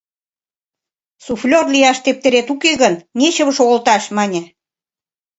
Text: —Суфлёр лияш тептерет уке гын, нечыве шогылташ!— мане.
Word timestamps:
—Суфлёр 1.25 1.65
лияш 1.73 1.97
тептерет 2.05 2.47
уке 2.53 2.71
гын, 2.81 2.93
нечыве 3.19 3.51
шогылташ!— 3.57 4.03
мане. 4.17 4.41